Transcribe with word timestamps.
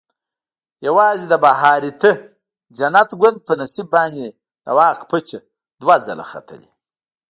یوازې 0.87 1.25
د 1.29 1.33
بهاریته 1.45 2.11
جنت 2.77 3.09
ګوند 3.19 3.37
په 3.47 3.53
نصیب 3.61 3.87
باندې 3.95 4.25
د 4.65 4.67
واک 4.77 4.99
پچه 5.09 5.39
دوه 5.81 5.95
ځله 6.05 6.25
ختلې. 6.31 6.69